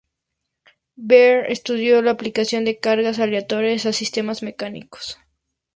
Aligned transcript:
Beer 0.95 1.45
estudió 1.51 2.01
la 2.01 2.09
aplicación 2.09 2.65
de 2.65 2.79
cargas 2.79 3.19
aleatorias 3.19 3.85
a 3.85 3.93
sistemas 3.93 4.41
mecánicos. 4.41 5.19